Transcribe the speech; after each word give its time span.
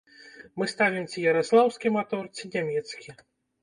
Мы 0.61 0.67
ставім 0.73 1.05
ці 1.13 1.27
яраслаўскі 1.33 1.95
матор, 2.01 2.23
ці 2.39 2.45
нямецкі. 2.55 3.09